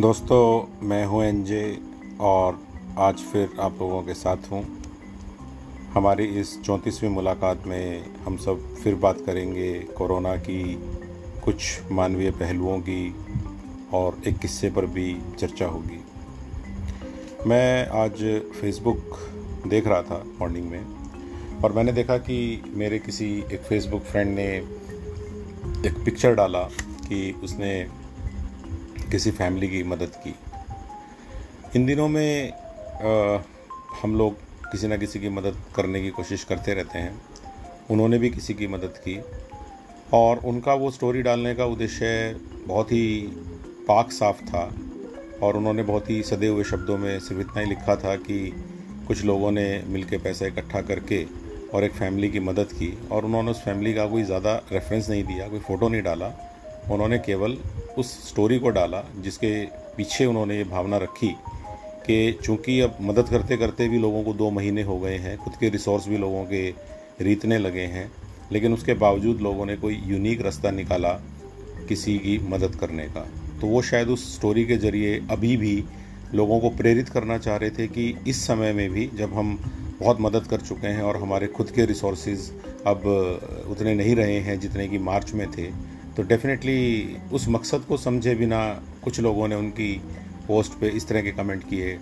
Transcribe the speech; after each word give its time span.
दोस्तों, 0.00 0.86
मैं 0.88 1.04
हूँ 1.06 1.22
एनजे 1.24 1.78
और 2.20 2.58
आज 2.98 3.18
फिर 3.32 3.48
आप 3.60 3.72
लोगों 3.80 4.02
के 4.02 4.14
साथ 4.14 4.36
हूँ। 4.52 4.62
हमारी 5.94 6.24
इस 6.40 6.62
चौंतीसवीं 6.62 7.10
मुलाकात 7.10 7.66
में 7.66 8.14
हम 8.24 8.36
सब 8.36 8.62
फिर 8.74 8.94
बात 8.94 9.20
करेंगे 9.26 9.72
कोरोना 9.98 10.34
की 10.36 10.62
कुछ 11.44 11.92
मानवीय 11.92 12.30
पहलुओं 12.30 12.78
की 12.80 13.14
और 13.92 14.18
एक 14.26 14.38
किस्से 14.38 14.70
पर 14.70 14.86
भी 14.86 15.16
चर्चा 15.38 15.66
होगी। 15.66 16.02
मैं 17.46 17.88
आज 17.98 18.24
फेसबुक 18.60 19.18
देख 19.66 19.86
रहा 19.86 20.02
था 20.02 20.24
मॉर्निंग 20.40 20.70
में 20.70 21.60
और 21.64 21.72
मैंने 21.72 21.92
देखा 21.92 22.18
कि 22.18 22.62
मेरे 22.74 22.98
किसी 22.98 23.32
एक 23.52 23.60
फेसबुक 23.60 24.02
फ्रेंड 24.02 24.34
ने 24.34 24.52
एक 25.88 26.02
पिक्चर 26.04 26.34
डाला 26.34 26.68
कि 27.02 27.40
उसने 27.44 27.99
किसी 29.10 29.30
फैमिली 29.30 29.68
की 29.68 29.82
मदद 29.82 30.12
की। 30.16 30.34
इन 31.76 31.86
दिनों 31.86 32.08
में 32.08 32.52
आ, 32.52 33.38
हम 34.02 34.14
लोग 34.18 34.34
किसी 34.70 34.88
न 34.88 34.98
किसी 34.98 35.20
की 35.20 35.28
मदद 35.28 35.56
करने 35.76 36.00
की 36.02 36.10
कोशिश 36.10 36.44
करते 36.44 36.74
रहते 36.74 36.98
हैं। 36.98 37.20
उन्होंने 37.90 38.18
भी 38.18 38.30
किसी 38.30 38.54
की 38.54 38.66
मदद 38.66 38.94
की। 39.08 39.20
और 40.12 40.38
उनका 40.38 40.74
वो 40.74 40.90
स्टोरी 40.90 41.22
डालने 41.22 41.54
का 41.54 41.64
उद्देश्य 41.64 42.36
बहुत 42.66 42.92
ही 42.92 43.20
पाक 43.88 44.12
साफ़ 44.12 44.42
था। 44.44 44.74
और 45.42 45.56
उन्होंने 45.56 45.82
बहुत 45.82 46.10
ही 46.10 46.22
सदे 46.22 46.46
हुए 46.46 46.64
शब्दों 46.64 46.98
में 46.98 47.20
सिर्फ़ 47.20 47.40
इतना 47.40 47.60
ही 47.60 47.66
लिखा 47.66 47.96
था 47.96 48.16
कि 48.16 48.38
कुछ 49.06 49.24
लोगों 49.24 49.50
ने 49.50 49.82
मिलकर 49.86 50.18
पैसा 50.18 50.46
इकट्ठा 50.46 50.80
करके 50.80 51.24
और 51.74 51.84
एक 51.84 51.92
फैमिली 51.92 52.28
की 52.28 52.40
मदद 52.40 52.72
की। 52.72 52.98
और 53.12 53.24
उन्होंने 53.24 53.50
उस 53.50 53.62
फैमिली 53.64 53.94
का 53.94 54.06
कोई 54.06 54.22
ज़्यादा 54.22 54.54
रेफरेंस 54.72 55.10
नहीं 55.10 55.24
दिया 55.24 55.48
कोई 55.48 55.58
फ़ोटो 55.58 55.88
नहीं 55.88 56.02
डाला। 56.02 56.32
उन्होंने 56.90 57.18
केवल 57.18 57.58
उस 57.98 58.28
स्टोरी 58.28 58.58
को 58.58 58.68
डाला 58.68 59.02
जिसके 59.16 59.64
पीछे 59.96 60.24
उन्होंने 60.24 60.56
ये 60.56 60.64
भावना 60.64 60.96
रखी 60.96 61.28
कि 62.06 62.38
चूँकि 62.44 62.80
अब 62.80 62.96
मदद 63.00 63.28
करते 63.28 63.56
करते 63.56 63.88
भी 63.88 63.98
लोगों 63.98 64.22
को 64.22 64.32
दो 64.32 64.50
महीने 64.50 64.82
हो 64.82 64.98
गए 64.98 65.16
हैं, 65.16 65.36
खुद 65.38 65.54
के 65.60 65.68
रिसोर्स 65.68 66.08
भी 66.08 66.16
लोगों 66.16 66.44
के 66.44 66.68
रीतने 67.24 67.58
लगे 67.58 67.84
हैं, 67.86 68.10
लेकिन 68.52 68.74
उसके 68.74 68.94
बावजूद 68.94 69.40
लोगों 69.40 69.66
ने 69.66 69.76
कोई 69.76 70.00
यूनिक 70.06 70.40
रास्ता 70.40 70.70
निकाला 70.70 71.12
किसी 71.88 72.18
की 72.18 72.38
मदद 72.38 72.74
करने 72.74 73.04
का। 73.04 73.26
तो 73.60 73.66
वो 73.66 73.82
शायद 73.82 74.08
उस 74.08 74.34
स्टोरी 74.36 74.64
के 74.64 74.76
ज़रिए 74.76 75.20
अभी 75.30 75.56
भी 75.56 75.84
लोगों 76.34 76.60
को 76.60 76.70
प्रेरित 76.70 77.08
करना 77.08 77.38
चाह 77.38 77.56
रहे 77.56 77.70
थे 77.70 77.86
कि 77.86 78.14
इस 78.28 78.46
समय 78.46 78.72
में 78.72 78.90
भी 78.90 79.10
जब 79.14 79.34
हम 79.34 79.58
बहुत 80.00 80.20
मदद 80.20 80.46
कर 80.46 80.60
चुके 80.60 80.86
हैं 80.86 81.02
और 81.02 81.16
हमारे 81.16 81.46
खुद 81.46 81.70
के 81.70 81.84
रिसोर्सेज 81.86 82.50
अब 82.86 83.02
उतने 83.70 83.94
नहीं 83.94 84.14
रहे 84.16 84.38
हैं 84.40 84.58
जितने 84.60 84.88
कि 84.88 84.98
मार्च 84.98 85.32
में 85.32 85.50
थे 85.50 85.70
तो 86.16 86.22
डेफिनेटली 86.22 87.16
उस 87.32 87.48
मकसद 87.48 87.80
को 87.80 87.96
समझे 87.96 88.34
बिना 88.34 88.60
कुछ 89.04 89.20
लोगों 89.20 89.48
ने 89.48 89.54
उनकी 89.54 89.92
पोस्ट 90.48 90.72
पे 90.72 90.88
इस 90.88 91.08
तरह 91.08 91.22
के 91.22 91.30
कमेंट 91.30 91.68
किए। 91.68 91.98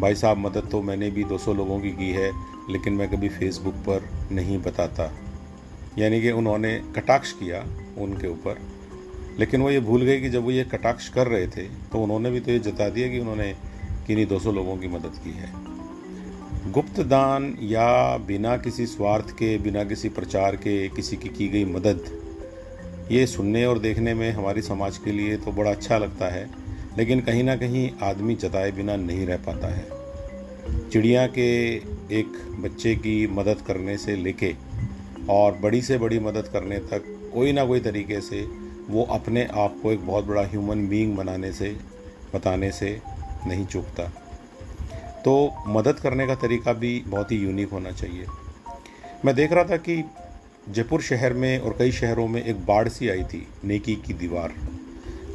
भाई 0.00 0.14
साहब, 0.14 0.38
मदद 0.38 0.68
तो 0.70 0.82
मैंने 0.82 1.10
भी 1.10 1.24
200 1.24 1.54
लोगों 1.54 1.78
की 1.80 1.90
की 1.90 2.10
है, 2.10 2.30
लेकिन 2.70 2.92
मैं 2.92 3.08
कभी 3.08 3.28
फेसबुक 3.28 3.74
पर 3.74 4.08
नहीं 4.32 4.58
बताता। 4.58 5.12
यानी 5.98 6.20
कि 6.22 6.30
उन्होंने 6.30 6.74
कटाक्ष 6.96 7.32
किया 7.32 7.64
उनके 7.98 8.28
ऊपर। 8.28 8.60
लेकिन 9.38 9.62
वो 9.62 9.70
ये 9.70 9.80
भूल 9.80 10.02
गए 10.02 10.20
कि 10.20 10.28
जब 10.28 10.44
वो 10.44 10.50
ये 10.50 10.64
कटाक्ष 10.64 11.08
कर 11.08 11.26
रहे 11.26 11.46
थे 11.46 11.62
तो 11.62 11.98
उन्होंने 11.98 12.30
भी 12.30 12.40
तो 12.40 12.50
ये 12.50 12.58
जता 12.58 12.88
दिया 12.88 13.08
कि 13.08 13.18
उन्होंने 13.18 13.52
किन्हीं 14.06 14.26
200 14.26 14.52
लोगों 14.52 14.76
की 14.76 14.88
मदद 14.88 15.20
की 15.24 15.30
है। 15.30 15.52
गुप्त 16.72 17.00
दान 17.00 17.56
या 17.60 18.16
बिना 18.16 18.56
किसी 18.56 18.86
स्वार्थ 18.86 19.30
के, 19.30 19.58
बिना 19.58 19.84
किसी 19.84 20.08
प्रचार 20.08 20.56
के 20.56 20.88
किसी 20.88 21.16
की 21.16 21.28
की 21.28 21.48
गई 21.48 21.64
मदद 21.64 22.31
ये 23.10 23.26
सुनने 23.26 23.64
और 23.66 23.78
देखने 23.78 24.14
में 24.14 24.30
हमारी 24.32 24.62
समाज 24.62 24.98
के 24.98 25.12
लिए 25.12 25.36
तो 25.36 25.52
बड़ा 25.52 25.70
अच्छा 25.70 25.98
लगता 25.98 26.28
है, 26.28 26.48
लेकिन 26.98 27.20
कहीं 27.20 27.42
ना 27.44 27.56
कहीं 27.56 27.90
आदमी 28.02 28.34
जताए 28.34 28.70
बिना 28.72 28.96
नहीं 28.96 29.26
रह 29.26 29.36
पाता 29.36 29.68
है। 29.68 29.86
चिड़िया 30.90 31.26
के 31.28 31.50
एक 32.18 32.38
बच्चे 32.60 32.94
की 32.96 33.26
मदद 33.26 33.60
करने 33.66 33.96
से 33.98 34.16
लेके 34.16 34.54
और 35.30 35.58
बड़ी 35.58 35.82
से 35.82 35.98
बड़ी 35.98 36.18
मदद 36.20 36.48
करने 36.52 36.78
तक 36.90 37.04
कोई 37.34 37.52
ना 37.52 37.64
कोई 37.64 37.80
तरीके 37.80 38.20
से 38.20 38.40
वो 38.88 39.02
अपने 39.10 39.44
आप 39.44 39.76
को 39.82 39.92
एक 39.92 40.06
बहुत 40.06 40.24
बड़ा 40.24 40.42
ह्यूमन 40.42 40.86
बीइंग 40.88 41.16
बनाने 41.16 41.52
से, 41.52 41.76
बताने 42.34 42.70
से 42.70 43.00
नहीं 43.46 43.66
चूकता। 43.66 44.10
तो 45.24 45.52
मदद 45.68 46.00
करने 46.00 46.26
का 46.26 46.34
तरीका 46.34 46.72
भी 46.72 46.98
बहुत 47.06 47.32
ही 47.32 47.36
यूनिक 47.36 47.70
होना 47.70 47.90
चाहिए। 47.90 48.26
मैं 49.24 49.34
देख 49.34 49.52
रहा 49.52 49.64
था 49.64 49.76
कि 49.78 50.02
जयपुर 50.68 51.02
शहर 51.02 51.32
में 51.32 51.58
और 51.58 51.74
कई 51.78 51.92
शहरों 51.92 52.26
में 52.28 52.42
एक 52.44 52.56
बाढ़ 52.66 52.88
सी 52.88 53.08
आई 53.08 53.22
थी, 53.22 53.46
नेकी 53.64 53.94
की 53.96 54.14
दीवार। 54.14 54.52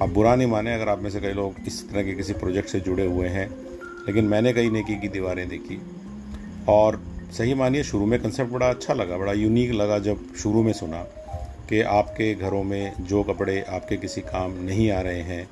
आप 0.01 0.09
बुरा 0.09 0.35
नहीं 0.35 0.47
माने 0.47 0.73
अगर 0.73 0.89
आप 0.89 0.99
में 0.99 1.09
से 1.09 1.19
कई 1.19 1.33
लोग 1.33 1.55
इस 1.67 1.89
तरह 1.89 2.03
के 2.03 2.13
किसी 2.13 2.33
प्रोजेक्ट 2.33 2.69
से 2.69 2.79
जुड़े 2.79 3.05
हुए 3.05 3.27
हैं, 3.27 3.49
लेकिन 4.07 4.25
मैंने 4.25 4.53
कई 4.53 4.69
नेकी 4.69 4.95
की 4.95 5.07
दीवारें 5.07 5.47
देखी। 5.49 5.81
और 6.69 7.01
सही 7.31 7.53
मानिए, 7.53 7.83
शुरू 7.83 8.05
में 8.05 8.19
कंसेप्ट 8.19 8.51
बड़ा 8.51 8.69
अच्छा 8.69 8.93
लगा, 8.93 9.17
बड़ा 9.17 9.33
यूनिक 9.33 9.71
लगा 9.71 9.99
जब 9.99 10.35
शुरू 10.35 10.63
में 10.63 10.73
सुना 10.73 11.03
कि 11.69 11.81
आपके 11.81 12.33
घरों 12.35 12.63
में 12.63 12.93
जो 12.99 13.23
कपड़े 13.23 13.61
आपके 13.61 13.97
किसी 13.97 14.21
काम 14.21 14.53
नहीं 14.63 14.91
आ 14.91 15.01
रहे 15.01 15.21
हैं, 15.21 15.47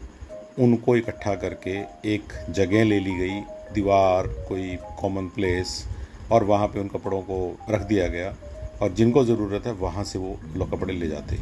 उनको 0.59 0.95
इकट्ठा 0.97 1.35
करके 1.35 1.77
एक 2.13 2.33
जगह 2.49 2.83
ले 2.83 2.99
ली 2.99 3.15
गई, 3.17 3.39
दीवार, 3.73 4.27
कोई 4.27 4.77
कॉमन 5.01 5.27
प्लेस 5.27 5.83
और 6.31 6.43
वहाँ 6.43 6.67
पे 6.67 6.79
उन 6.79 6.87
कपड़ों 6.87 7.21
को 7.21 7.57
रख 7.69 7.81
दिया 7.81 8.07
गया। 8.07 8.35
और 8.81 8.93
जिनको 8.93 9.23
ज़रूरत 9.25 9.65
है 9.65 9.73
वहाँ 9.75 10.03
से 10.03 10.19
वो 10.19 10.37
लोग 10.55 10.71
कपड़े 10.71 10.93
ले 10.93 11.07
जाते 11.07 11.37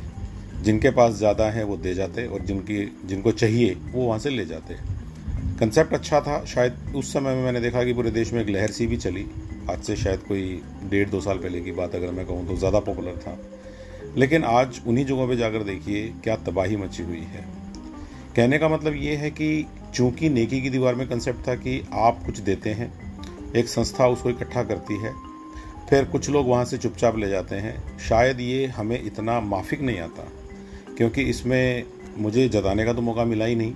जिनके 0.63 0.89
पास 0.91 1.13
ज़्यादा 1.13 1.49
है 1.51 1.63
वो 1.63 1.77
दे 1.77 1.93
जाते 1.93 2.25
और 2.27 2.41
जिनकी, 2.41 2.85
जिनको 3.05 3.31
चाहिए 3.33 3.73
वो 3.93 4.05
वहाँ 4.05 4.19
से 4.19 4.29
ले 4.29 4.45
जाते 4.45 4.75
कंसेप्ट 5.59 5.93
अच्छा 5.93 6.19
था, 6.21 6.43
शायद 6.45 6.93
उस 6.95 7.11
समय 7.13 7.35
में 7.35 7.43
मैंने 7.43 7.61
देखा 7.61 7.83
कि 7.83 7.93
पूरे 7.93 8.11
देश 8.11 8.31
में 8.33 8.41
एक 8.41 8.49
लहर 8.49 8.71
सी 8.71 8.87
भी 8.87 8.97
चली। 8.97 9.25
आज 9.69 9.81
से 9.83 9.95
शायद 9.95 10.19
कोई 10.19 10.61
डेढ़ 10.83 11.09
दो 11.09 11.19
साल 11.21 11.37
पहले 11.37 11.61
की 11.61 11.71
बात 11.71 11.95
अगर 11.95 12.11
मैं 12.11 12.25
कहूँ 12.25 12.47
तो 12.47 12.55
ज़्यादा 12.57 12.79
पॉपुलर 12.79 13.17
था। 13.17 13.37
लेकिन 14.17 14.43
आज 14.43 14.81
उन्हीं 14.87 15.05
जगहों 15.05 15.27
पे 15.27 15.35
जाकर 15.35 15.63
देखिए 15.63 16.07
क्या 16.23 16.35
तबाही 16.45 16.77
मची 16.77 17.03
हुई 17.03 17.21
है। 17.27 17.45
कहने 18.35 18.57
का 18.59 18.69
मतलब 18.69 18.95
ये 18.95 19.15
है 19.15 19.29
कि 19.31 19.65
चूँकि 19.95 20.29
नेकी 20.29 20.61
की 20.61 20.69
दीवार 20.69 20.95
में 20.95 21.07
कंसेप्ट 21.09 21.47
था 21.47 21.55
कि 21.55 21.81
आप 21.93 22.23
कुछ 22.25 22.39
देते 22.39 22.69
हैं, 22.71 22.91
एक 23.55 23.67
संस्था 23.67 24.07
उसको 24.07 24.29
इकट्ठा 24.29 24.63
करती 24.63 24.97
है 24.97 25.13
फिर 25.93 26.05
कुछ 26.05 26.29
लोग 26.29 26.47
वहाँ 26.47 26.65
से 26.65 26.77
चुपचाप 26.77 27.17
ले 27.17 27.27
जाते 27.29 27.55
हैं। 27.55 27.97
शायद 27.99 28.39
ये 28.39 28.65
हमें 28.67 29.03
इतना 29.03 29.39
माफिक 29.39 29.81
नहीं 29.81 29.99
आता, 29.99 30.23
क्योंकि 30.97 31.21
इसमें 31.23 31.83
मुझे 32.17 32.47
जताने 32.49 32.85
का 32.85 32.93
तो 32.93 33.01
मौका 33.01 33.25
मिला 33.25 33.45
ही 33.45 33.55
नहीं 33.55 33.73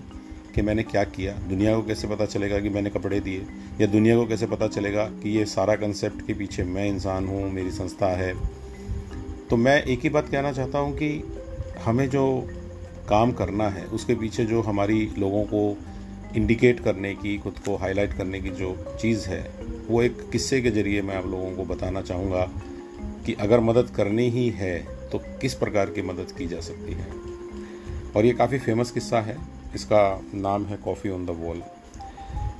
कि 0.56 0.62
मैंने 0.62 0.84
क्या 0.84 1.04
किया। 1.06 1.34
दुनिया 1.50 1.76
को 1.76 1.84
कैसे 1.84 2.08
पता 2.08 2.26
चलेगा 2.26 2.60
कि 2.60 2.70
मैंने 2.70 2.90
कपड़े 2.90 3.20
दिए, 3.20 3.46
या 3.82 3.88
दुनिया 3.88 4.16
को 4.16 4.26
कैसे 4.26 4.48
पता 4.48 4.68
चलेगा 4.68 5.06
कि 5.14 5.38
ये 5.38 5.46
सारा 5.46 5.76
कंसेप्ट 5.76 6.26
के 6.28 6.34
पीछे 6.34 6.64
मैं 6.64 6.88
इंसान 6.88 7.28
हूँ, 7.28 7.52
मेरी 7.52 7.72
संस्था 7.72 8.08
है। 8.18 8.34
तो 9.50 9.58
मैं 9.58 9.82
एक 9.84 10.00
ही 10.00 10.10
बात 10.10 10.30
कहना 10.30 10.52
चाहता 10.52 10.80
हूँ 10.80 10.98
कि 10.98 11.24
हमें 11.86 12.08
जो 12.10 12.26
काम 13.10 13.32
करना 13.34 13.70
है, 13.70 13.86
उसके 13.86 14.16
पीछे 14.16 14.46
जो 14.46 14.62
हमारी 14.62 15.10
लोगों 15.18 15.44
को 15.44 15.78
इंडिकेट 16.36 16.80
करने 16.80 17.14
की, 17.16 17.38
खुद 17.38 17.60
को 17.60 17.76
हाईलाइट 17.76 18.14
करने 18.14 18.42
की 18.42 18.50
जो 18.50 18.76
चीज़ 19.02 19.28
है 19.30 19.44
वो 19.90 20.02
एक 20.02 20.30
किस्से 20.32 20.62
के 20.62 20.72
ज़रिए 20.72 21.02
मैं 21.02 21.16
आप 21.16 21.26
लोगों 21.26 21.52
को 21.56 21.66
बताना 21.66 22.02
चाहूँगा 22.02 22.46
कि 23.26 23.34
अगर 23.34 23.60
मदद 23.60 23.90
करनी 23.96 24.30
ही 24.30 24.50
है 24.50 24.78
तो 25.10 25.18
किस 25.42 25.54
प्रकार 25.54 25.90
की 25.90 26.02
मदद 26.02 26.32
की 26.38 26.48
जा 26.48 26.60
सकती 26.60 26.94
है? 26.94 27.08
और 28.16 28.26
ये 28.26 28.32
काफ़ी 28.34 28.60
फ़ेमस 28.60 28.92
किस्सा 28.92 29.22
है। 29.22 29.38
इसका 29.76 30.22
नाम 30.34 30.66
है 30.66 30.78
कॉफ़ी 30.78 31.10
ऑन 31.10 31.26
द 31.26 31.30
वॉल 31.30 31.62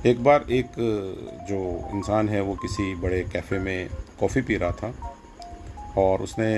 एक 0.06 0.22
बार 0.24 0.46
एक 0.50 0.66
जो 1.48 1.60
इंसान 1.94 2.28
है 2.28 2.40
वो 2.40 2.54
किसी 2.54 2.94
बड़े 2.94 3.20
कैफ़े 3.32 3.58
में 3.58 3.88
कॉफ़ी 4.20 4.42
पी 4.42 4.56
रहा 4.56 4.72
था 4.72 4.94
और 5.98 6.22
उसने 6.22 6.52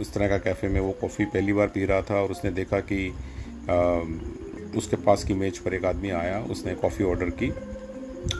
इस 0.00 0.12
तरह 0.14 0.28
का 0.28 0.38
कैफ़े 0.38 0.68
में 0.68 0.80
वो 0.80 0.92
कॉफ़ी 0.92 1.24
पहली 1.24 1.52
बार 1.52 1.66
पी 1.66 1.84
रहा 1.84 2.02
था 2.02 2.22
और 2.22 2.30
उसने 2.30 2.50
देखा 2.50 2.80
कि 2.80 3.08
आ, 3.70 3.76
उसके 4.78 4.96
पास 4.96 5.24
की 5.24 5.34
मेज 5.34 5.58
पर 5.58 5.74
एक 5.74 5.84
आदमी 5.84 6.10
आया 6.10 6.40
उसने 6.40 6.74
कॉफ़ी 6.74 7.04
ऑर्डर 7.04 7.30
की 7.30 7.52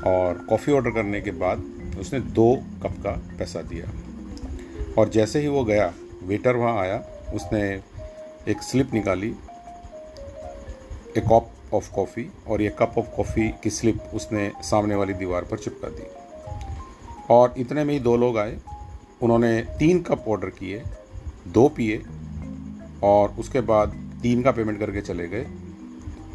और 0.06 0.46
कॉफ़ी 0.48 0.72
ऑर्डर 0.72 0.90
करने 0.90 1.20
के 1.20 1.30
बाद 1.30 1.64
उसने 2.00 2.20
दो 2.20 2.56
कप 2.82 2.92
का 2.92 3.10
पैसा 3.38 3.62
दिया। 3.62 3.86
और 4.98 5.08
जैसे 5.08 5.40
ही 5.40 5.48
वो 5.48 5.64
गया, 5.64 5.94
वेटर 6.22 6.56
वहाँ 6.56 6.78
आया, 6.78 7.04
उसने 7.34 7.82
एक 8.48 8.62
स्लिप 8.62 8.94
निकाली, 8.94 9.34
एक 11.16 11.24
कप 11.24 11.50
ऑफ़ 11.74 11.92
कॉफ़ी 11.92 12.30
और 12.48 12.62
ये 12.62 12.68
कप 12.68 12.94
ऑफ़ 12.98 13.16
कॉफ़ी 13.16 13.54
की 13.62 13.70
स्लिप 13.70 13.98
उसने 14.14 14.52
सामने 14.62 14.94
वाली 14.94 15.12
दीवार 15.12 15.44
पर 15.44 15.58
चिपका 15.58 15.88
दी। 15.88 16.02
और 17.30 17.54
इतने 17.58 17.84
में 17.84 17.94
ही 17.94 18.00
दो 18.00 18.16
लोग 18.16 18.38
आए, 18.38 18.58
उन्होंने 19.22 19.62
तीन 19.78 20.00
कप 20.02 20.24
ऑर्डर 20.28 20.48
किए, 20.48 20.82
दो 21.48 21.68
पिए 21.68 22.02
और 23.02 23.36
उसके 23.38 23.60
बाद 23.60 24.18
तीन 24.22 24.42
का 24.42 24.50
पेमेंट 24.50 24.78
करके 24.78 25.00
चले 25.00 25.28
गए। 25.28 25.46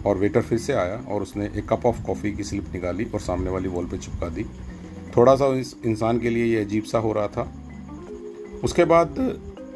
और 0.05 0.17
वेटर 0.17 0.41
फिर 0.41 0.57
से 0.57 0.73
आया 0.73 0.95
और 1.09 1.21
उसने 1.21 1.45
एक 1.45 1.67
कप 1.69 1.85
ऑफ़ 1.85 2.01
कॉफ़ी 2.03 2.31
की 2.31 2.43
स्लिप 2.43 2.73
निकाली 2.73 3.05
और 3.05 3.19
सामने 3.19 3.49
वाली 3.49 3.69
वॉल 3.69 3.85
पर 3.85 3.97
चिपका 3.97 4.29
दी। 4.29 4.45
थोड़ा 5.17 5.35
सा 5.35 5.47
इस 5.55 5.75
इंसान 5.85 6.19
के 6.19 6.29
लिए 6.29 6.45
ये 6.45 6.61
अजीब 6.61 6.83
सा 6.83 6.97
हो 6.97 7.11
रहा 7.13 7.27
था। 7.27 7.51
उसके 8.63 8.85
बाद, 8.85 9.15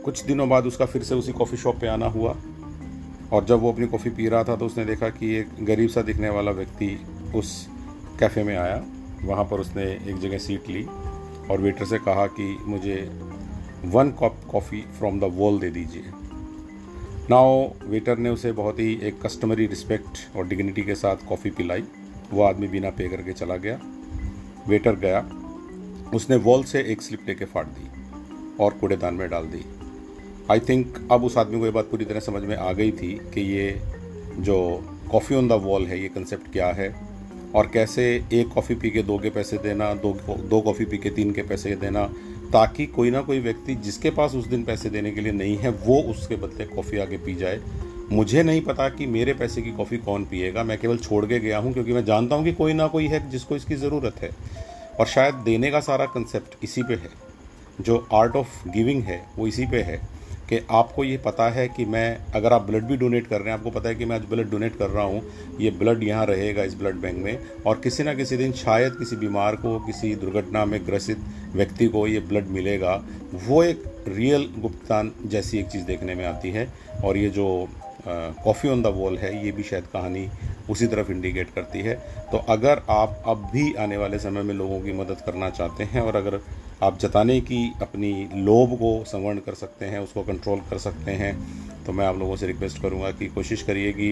कुछ 0.06 0.24
दिनों 0.26 0.50
बाद 0.50 0.66
उसका 0.66 0.86
फिर 0.86 1.04
से 1.04 1.16
उसी 1.16 1.32
कॉफ़ी 1.32 1.58
शॉप 1.58 1.80
पे 1.80 1.88
आना 1.88 2.08
हुआ 2.08 2.36
और 3.32 3.46
जब 3.46 3.60
वो 3.60 3.72
अपनी 3.72 3.88
कॉफ़ी 3.88 4.10
पी 4.10 4.28
रहा 4.28 4.44
था 4.44 4.56
तो 4.56 4.66
उसने 4.66 4.86
देखा 4.86 5.10
कि 5.10 5.34
एक 5.36 5.50
गरीब 5.62 5.90
सा 5.90 6.02
दिखने 6.02 6.30
वाला 6.30 6.52
व्यक्ति 6.52 7.00
उस 7.36 7.68
कैफ़े 8.20 8.44
में 8.44 8.56
आया। 8.58 8.84
वहाँ 9.24 9.44
पर 9.46 9.60
उसने 9.60 9.84
एक 9.84 10.20
जगह 10.20 10.38
सीट 10.38 10.70
ली 10.70 10.84
और 11.52 11.62
वेटर 11.62 11.86
से 11.86 11.98
कहा 12.00 12.26
कि 12.28 12.58
मुझे 12.66 12.96
one 13.86 14.10
cup 14.12 14.40
coffee 14.52 14.82
from 14.98 15.20
the 15.20 15.24
wall 15.34 15.60
दे 15.60 15.70
दीजिए। 15.70 16.12
नाउ 17.32 17.64
वेटर 17.84 18.18
ने 18.18 18.30
उसे 18.30 18.52
बहुत 18.52 18.80
ही 18.80 18.94
एक 19.04 19.20
कस्टमरी 19.22 19.66
रिस्पेक्ट 19.68 20.36
और 20.36 20.48
डिग्निटी 20.48 20.82
के 20.82 20.96
साथ 20.96 21.26
कॉफ़ी 21.30 21.50
पिलाई। 21.50 21.84
वो 22.32 22.44
आदमी 22.44 22.68
बिना 22.68 22.90
पे 22.90 23.08
करके 23.10 23.34
चला 23.34 23.56
गया। 23.58 23.80
वेटर 24.68 24.96
गया। 24.96 25.20
उसने 26.14 26.36
वॉल 26.36 26.64
से 26.64 26.82
एक 26.92 27.02
स्लिप 27.02 27.28
लेके 27.28 27.46
फाड़ 27.46 27.66
दी 27.66 27.88
और 28.60 28.74
कूड़ेदान 28.74 29.14
में 29.14 29.30
डाल 29.30 29.46
दी। 29.46 29.66
आई 30.52 30.60
थिंक 30.60 31.08
अब 31.12 31.24
उस 31.24 31.38
आदमी 31.38 31.60
को 31.60 31.66
ये 31.66 31.72
बात 31.72 31.90
पूरी 31.92 32.06
तरह 32.06 32.20
समझ 32.20 32.44
में 32.44 32.56
आ 32.56 32.72
गई 32.72 32.92
थी 32.92 33.12
कि 33.34 33.42
ये 33.42 33.82
जो 34.40 34.58
कॉफ़ी 35.12 35.36
ऑन 35.36 35.48
द 35.48 35.60
वॉल 35.64 35.86
है, 35.86 36.02
ये 36.02 36.08
कंसेप्ट 36.08 36.52
क्या 36.52 36.68
है 36.68 36.90
और 37.56 37.68
कैसे 37.68 38.06
एक 38.34 38.48
कॉफ़ी 38.48 38.76
पी 38.76 38.90
के 38.90 39.04
दो 39.04 39.18
के 39.18 39.30
पैसे 39.30 39.58
देना, 39.58 39.94
दो 39.94 40.14
दो 40.40 40.62
कॉफ़ी 40.62 40.86
पी 40.86 40.98
के 40.98 41.10
तीन 41.10 41.32
के 41.32 41.42
पैसे 41.42 41.76
देना 41.76 42.10
ताकि 42.54 42.86
कोई 42.86 43.12
ना 43.12 43.22
कोई 43.22 43.40
व्यक्ति 43.40 43.76
जिसके 43.76 44.10
पास 44.10 44.36
उस 44.36 44.48
दिन 44.48 44.64
पैसे 44.64 44.90
देने 44.90 45.12
के 45.12 45.22
लिए 45.22 45.32
नहीं 45.32 45.58
है, 45.58 45.70
वो 45.70 46.02
उसके 46.02 46.36
बदले 46.36 46.66
कॉफ़ी 46.66 46.98
आगे 46.98 47.18
पी 47.18 47.36
जाए। 47.36 47.60
मुझे 48.12 48.44
नहीं 48.44 48.62
पता 48.62 48.90
कि 48.90 49.06
मेरे 49.06 49.34
पैसे 49.34 49.62
की 49.62 49.72
कॉफ़ी 49.72 49.98
कौन 49.98 50.26
पिएगा। 50.26 50.64
मैं 50.64 50.78
केवल 50.78 50.98
छोड़ 50.98 51.26
के 51.26 51.40
गया 51.40 51.58
हूँ 51.58 51.74
क्योंकि 51.74 51.94
मैं 51.94 52.06
जानता 52.06 52.36
हूँ 52.36 52.44
कि 52.44 52.54
कोई 52.54 52.74
ना 52.74 52.88
कोई 52.88 53.08
है 53.08 53.30
जिसको 53.30 53.56
इसकी 53.56 53.76
ज़रूरत 53.76 54.16
है। 54.22 54.30
और 55.00 55.06
शायद 55.06 55.36
देने 55.36 55.72
का 55.72 55.80
सारा 55.80 56.06
कंसेप्ट 56.06 56.64
इसी 56.64 56.84
पे 56.84 56.94
है। 56.94 57.10
जो 57.82 58.08
आर्ट 58.14 58.36
ऑफ़ 58.36 58.70
गिविंग 58.70 59.04
है, 59.04 59.26
वो 59.38 59.48
इसी 59.48 59.66
पे 59.66 59.82
है। 59.82 60.17
कि 60.50 60.60
आपको 60.72 61.04
ये 61.04 61.18
पता 61.18 61.50
है 61.50 61.68
कि 61.68 61.86
मैं, 61.86 62.18
अगर 62.36 62.54
आप 62.54 62.62
ब्लड 62.62 62.84
भी 62.84 62.98
डोनेट 62.98 63.28
कर 63.28 63.42
रहे 63.42 63.50
हैं, 63.50 63.58
आपको 63.58 63.72
पता 63.72 63.90
है 63.90 63.96
कि 63.96 64.06
मैं 64.06 64.16
आज 64.16 64.26
ब्लड 64.26 64.50
डोनेट 64.52 64.76
कर 64.76 64.90
रहा 64.90 65.04
हूँ, 65.04 65.22
ये 65.60 65.72
ब्लड 65.72 66.04
यहाँ 66.04 66.26
रहेगा 66.26 66.64
इस 66.64 66.76
ब्लड 66.76 66.96
बैंक 66.96 67.18
में। 67.18 67.40
और 67.68 67.80
किसी 67.80 68.04
ना 68.04 68.14
किसी 68.14 68.38
दिन 68.38 68.52
शायद 68.52 68.94
किसी 68.94 69.16
बीमार 69.16 69.56
को, 69.56 69.80
किसी 69.80 70.16
दुर्घटना 70.16 70.66
में 70.66 70.80
ग्रसित 70.88 71.18
व्यक्ति 71.54 71.88
को 71.88 72.08
ये 72.08 72.20
ब्लड 72.20 72.48
मिलेगा। 72.48 73.04
वो 73.48 73.64
एक 73.64 73.84
रियल 74.08 74.50
गुप्तान 74.60 75.12
जैसी 75.26 75.60
एक 75.60 75.68
चीज़ 75.68 75.86
देखने 75.86 76.16
में 76.16 76.26
आती 76.26 76.52
है। 76.52 76.68
और 77.04 77.18
ये 77.18 77.30
जो 77.30 77.68
कॉफ़ी 78.08 78.70
ऑन 78.70 78.82
द 78.82 78.88
वॉल 78.88 79.18
है, 79.18 79.46
ये 79.46 79.52
भी 79.52 79.64
शायद 79.64 79.84
कहानी 79.84 80.28
उसी 80.70 80.88
तरफ़ 80.88 81.12
इंडिकेट 81.12 81.50
करती 81.50 81.80
है। 81.80 81.96
तो 82.32 82.38
अगर 82.38 82.82
आप 82.90 83.24
अब 83.28 83.50
भी 83.54 83.74
आने 83.74 83.98
वाले 83.98 84.20
समय 84.20 84.44
में 84.44 84.54
लोगों 84.56 84.80
की 84.82 84.94
मदद 84.94 85.22
करना 85.26 85.50
चाहते 85.50 85.84
हैं 85.84 86.02
और 86.02 86.16
अगर 86.16 86.40
आप 86.84 86.98
जताने 87.00 87.40
की 87.42 87.60
अपनी 87.82 88.12
लोभ 88.36 88.74
को 88.80 89.04
संवर्ण 89.06 89.40
कर 89.40 89.54
सकते 89.54 89.86
हैं, 89.86 90.00
उसको 90.00 90.22
कंट्रोल 90.24 90.60
कर 90.70 90.78
सकते 90.78 91.12
हैं 91.12 91.34
तो 91.86 91.94
मैं 91.94 92.06
आप 92.06 92.18
लोगों 92.18 92.36
से 92.36 92.48
रिक्वेस्ट 92.48 92.82
करूँगा 92.82 93.12
कि 93.12 93.28
कोशिश 93.28 93.62
करिए 93.62 93.92
कि 93.94 94.12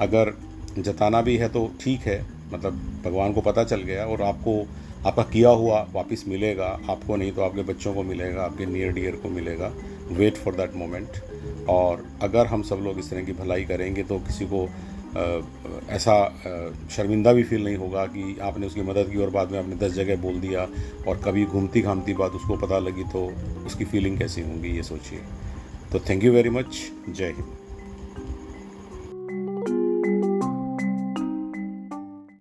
अगर 0.00 0.32
जताना 0.78 1.20
भी 1.20 1.36
है 1.36 1.48
तो 1.48 1.70
ठीक 1.80 2.00
है 2.00 2.20
मतलब 2.52 2.80
भगवान 3.04 3.32
को 3.32 3.40
पता 3.40 3.64
चल 3.64 3.82
गया 3.82 4.04
और 4.06 4.22
आपको, 4.22 4.66
आपका 5.06 5.22
किया 5.22 5.50
हुआ 5.50 5.80
वापस 5.92 6.24
मिलेगा, 6.28 6.66
आपको 6.90 7.16
नहीं 7.16 7.32
तो 7.32 7.42
आपके 7.42 7.62
बच्चों 7.62 7.94
को 7.94 8.02
मिलेगा, 8.02 8.42
आपके 8.42 8.66
नियर 8.66 8.92
डियर 8.92 9.16
को 9.16 9.28
मिलेगा। 9.30 9.72
वेट 10.12 10.36
फॉर 10.36 10.54
दैट 10.54 10.74
मोमेंट 10.74 11.66
और 11.68 12.04
अगर 12.22 12.46
हम 12.46 12.62
सब 12.62 12.80
लोग 12.84 12.98
इस 12.98 13.10
तरह 13.10 13.24
की 13.24 13.32
भलाई 13.32 13.64
करेंगे 13.64 14.02
तो 14.02 14.18
किसी 14.18 14.46
को 14.46 14.68
ऐसा 15.90 16.14
शर्मिंदा 16.90 17.32
भी 17.32 17.42
फील 17.42 17.64
नहीं 17.64 17.76
होगा 17.76 18.04
कि 18.06 18.36
आपने 18.42 18.66
उसकी 18.66 18.82
मदद 18.82 19.10
की 19.10 19.18
और 19.18 19.30
बाद 19.30 19.50
में 19.52 19.58
आपने 19.58 19.76
दस 19.76 19.92
जगह 19.92 20.16
बोल 20.22 20.40
दिया 20.40 20.66
और 21.08 21.20
कभी 21.24 21.44
घूमती 21.46 21.80
घामती 21.80 22.14
बात 22.14 22.32
उसको 22.32 22.56
पता 22.56 22.78
लगी 22.78 23.04
तो 23.12 23.24
उसकी 23.66 23.84
फीलिंग 23.84 24.18
कैसी 24.18 24.40
होंगी, 24.40 24.76
ये 24.76 24.82
सोचिए। 24.82 25.20
तो 25.92 26.00
थैंक 26.08 26.24
यू 26.24 26.32
वेरी 26.32 26.50
मच 26.50 26.78
जय 27.08 27.28
हिंद। 27.28 27.61